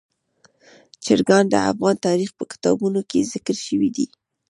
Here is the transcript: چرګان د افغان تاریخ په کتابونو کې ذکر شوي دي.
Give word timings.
چرګان 1.03 1.45
د 1.49 1.55
افغان 1.71 1.95
تاریخ 2.07 2.29
په 2.39 2.43
کتابونو 2.51 2.99
کې 3.09 3.29
ذکر 3.33 3.55
شوي 3.67 3.89
دي. 3.95 4.05